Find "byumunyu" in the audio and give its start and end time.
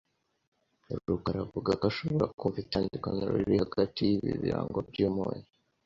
4.89-5.47